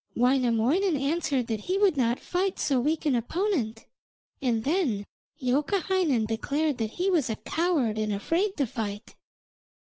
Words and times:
Wainamoinen 0.15 0.97
answered 0.97 1.45
that 1.45 1.59
he 1.59 1.77
would 1.77 1.95
not 1.95 2.19
fight 2.19 2.57
so 2.57 2.79
weak 2.79 3.05
an 3.05 3.13
opponent, 3.13 3.85
and 4.41 4.63
then 4.63 5.05
Youkahainen 5.39 6.25
declared 6.25 6.79
that 6.79 6.93
he 6.93 7.11
was 7.11 7.29
a 7.29 7.35
coward 7.35 7.99
and 7.99 8.11
afraid 8.11 8.57
to 8.57 8.65
fight. 8.65 9.13